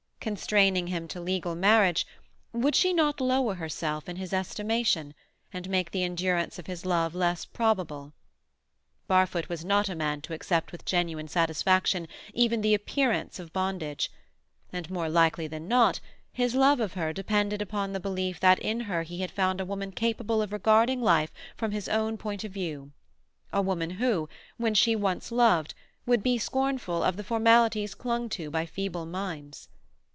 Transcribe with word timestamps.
Constraining 0.23 0.85
him 0.85 1.07
to 1.07 1.19
legal 1.19 1.55
marriage, 1.55 2.05
would 2.53 2.75
she 2.75 2.93
not 2.93 3.19
lower 3.19 3.55
herself 3.55 4.07
in 4.07 4.17
his 4.17 4.31
estimation, 4.33 5.15
and 5.51 5.67
make 5.67 5.89
the 5.89 6.03
endurance 6.03 6.59
of 6.59 6.67
his 6.67 6.85
love 6.85 7.15
less 7.15 7.43
probable? 7.43 8.13
Barfoot 9.07 9.49
was 9.49 9.65
not 9.65 9.89
a 9.89 9.95
man 9.95 10.21
to 10.21 10.35
accept 10.35 10.71
with 10.71 10.85
genuine 10.85 11.27
satisfaction 11.27 12.07
even 12.35 12.61
the 12.61 12.75
appearance 12.75 13.39
of 13.39 13.51
bondage, 13.51 14.11
and 14.71 14.91
more 14.91 15.09
likely 15.09 15.47
than 15.47 15.67
not 15.67 15.99
his 16.31 16.53
love 16.53 16.79
of 16.79 16.93
her 16.93 17.11
depended 17.13 17.59
upon 17.59 17.91
the 17.91 17.99
belief 17.99 18.39
that 18.41 18.59
in 18.59 18.81
her 18.81 19.01
he 19.01 19.21
had 19.21 19.31
found 19.31 19.59
a 19.59 19.65
woman 19.65 19.91
capable 19.91 20.39
of 20.39 20.53
regarding 20.53 21.01
life 21.01 21.31
from 21.57 21.71
his 21.71 21.89
own 21.89 22.15
point 22.15 22.43
of 22.43 22.51
view—a 22.51 23.59
woman 23.63 23.89
who, 23.89 24.29
when 24.57 24.75
she 24.75 24.95
once 24.95 25.31
loved, 25.31 25.73
would 26.05 26.21
be 26.21 26.37
scornful 26.37 27.01
of 27.01 27.17
the 27.17 27.23
formalities 27.23 27.95
clung 27.95 28.29
to 28.29 28.51
by 28.51 28.67
feeble 28.67 29.07
minds. 29.07 29.67